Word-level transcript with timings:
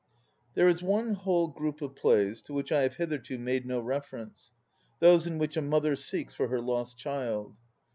There 0.55 0.67
is 0.67 0.81
one 0.81 1.13
whole 1.13 1.49
group 1.49 1.79
of 1.79 1.95
plays 1.95 2.41
to 2.41 2.53
which 2.53 2.71
I 2.71 2.81
have 2.81 2.95
hitherto 2.95 3.37
made 3.37 3.67
no 3.67 3.79
reference: 3.79 4.51
those 4.97 5.27
in 5.27 5.37
which 5.37 5.55
a 5.55 5.61
mother 5.61 5.95
seeks 5.95 6.33
for 6.33 6.47
her 6.47 6.59
lost 6.59 6.97
child. 6.97 7.55